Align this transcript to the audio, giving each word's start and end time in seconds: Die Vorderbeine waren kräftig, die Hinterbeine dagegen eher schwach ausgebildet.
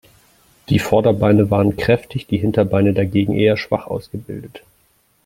Die 0.69 0.79
Vorderbeine 0.79 1.51
waren 1.51 1.77
kräftig, 1.77 2.25
die 2.25 2.39
Hinterbeine 2.39 2.93
dagegen 2.93 3.35
eher 3.35 3.55
schwach 3.55 3.85
ausgebildet. 3.85 4.63